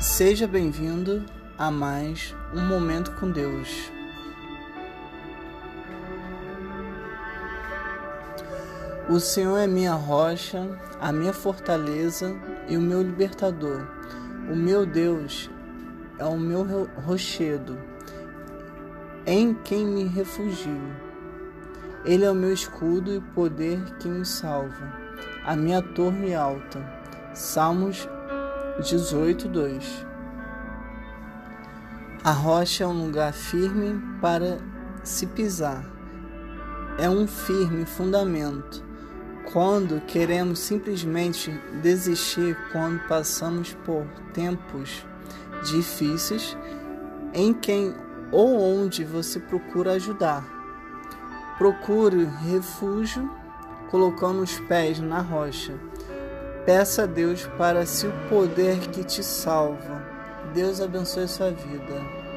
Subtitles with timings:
[0.00, 1.26] Seja bem-vindo
[1.58, 3.92] a mais um momento com Deus.
[9.10, 10.66] O Senhor é minha rocha,
[10.98, 12.34] a minha fortaleza
[12.66, 13.86] e o meu libertador.
[14.50, 15.50] O meu Deus
[16.18, 16.64] é o meu
[17.04, 17.78] rochedo,
[19.26, 20.80] em quem me refugio.
[22.06, 24.94] Ele é o meu escudo e poder que me salva,
[25.44, 26.82] a minha torre alta.
[27.34, 28.08] Salmos
[28.80, 30.06] 18, 2
[32.24, 34.58] A rocha é um lugar firme para
[35.04, 35.84] se pisar.
[36.98, 38.82] É um firme fundamento.
[39.52, 41.50] Quando queremos simplesmente
[41.82, 45.04] desistir, quando passamos por tempos
[45.64, 46.56] difíceis,
[47.34, 47.94] em quem
[48.32, 50.42] ou onde você procura ajudar.
[51.58, 53.30] Procure refúgio
[53.90, 55.78] colocando os pés na rocha
[56.72, 60.06] Peça a Deus para se o poder que te salva.
[60.54, 62.29] Deus abençoe sua vida.